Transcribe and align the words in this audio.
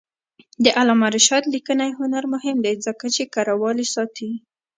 د 0.63 0.65
علامه 0.77 1.07
رشاد 1.15 1.43
لیکنی 1.55 1.89
هنر 1.99 2.23
مهم 2.33 2.57
دی 2.65 2.73
ځکه 2.85 3.05
چې 3.15 3.31
کرهوالي 3.33 3.85
ساتي. 3.95 4.29